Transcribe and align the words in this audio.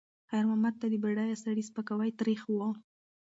خیر 0.29 0.43
محمد 0.49 0.75
ته 0.81 0.85
د 0.89 0.95
بډایه 1.03 1.37
سړي 1.43 1.63
سپکاوی 1.69 2.11
تریخ 2.19 2.41
و. 2.47 2.55